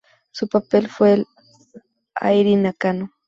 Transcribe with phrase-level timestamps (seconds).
[0.31, 1.27] Su papel fue el
[1.75, 1.81] de
[2.15, 3.11] Airi Nakano.